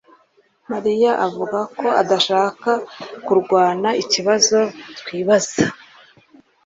[0.71, 2.71] mariya avuga ko adashaka
[3.25, 4.59] kurwana ikibazo
[4.99, 5.63] twibaza